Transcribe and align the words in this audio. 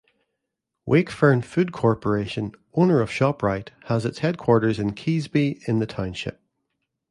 Wakefern 0.87 1.43
Food 1.45 1.71
Corporation, 1.71 2.53
owner 2.73 3.01
of 3.01 3.11
ShopRite, 3.11 3.69
has 3.83 4.03
its 4.03 4.17
headquarters 4.17 4.79
in 4.79 4.95
Keasbey 4.95 5.61
in 5.67 5.77
the 5.77 5.85
township. 5.85 6.41